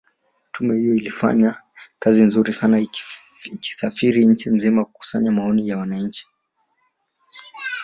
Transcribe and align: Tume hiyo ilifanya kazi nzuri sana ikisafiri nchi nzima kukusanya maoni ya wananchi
Tume 0.51 0.75
hiyo 0.77 0.93
ilifanya 0.95 1.61
kazi 1.99 2.21
nzuri 2.21 2.53
sana 2.53 2.87
ikisafiri 3.51 4.25
nchi 4.25 4.49
nzima 4.49 4.85
kukusanya 4.85 5.31
maoni 5.31 5.67
ya 5.69 5.77
wananchi 5.77 6.27